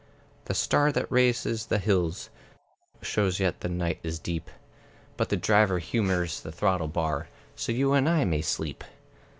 The 0.45 0.55
star 0.55 0.91
that 0.93 1.11
races 1.11 1.67
the 1.67 1.77
hills 1.77 2.31
Shows 3.03 3.39
yet 3.39 3.59
the 3.59 3.69
night 3.69 3.99
is 4.01 4.17
deep; 4.17 4.49
But 5.15 5.29
the 5.29 5.37
Driver 5.37 5.77
humors 5.77 6.41
the 6.41 6.51
throttle 6.51 6.87
bar; 6.87 7.27
So, 7.55 7.71
you 7.71 7.93
and 7.93 8.09
I 8.09 8.25
may 8.25 8.41
sleep. 8.41 8.83